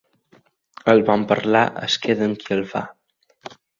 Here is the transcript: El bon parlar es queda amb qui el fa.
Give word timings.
El 0.93 1.01
bon 1.09 1.25
parlar 1.33 1.61
es 1.89 1.99
queda 2.07 2.27
amb 2.31 2.41
qui 2.45 2.57
el 2.59 2.65
fa. 2.73 2.83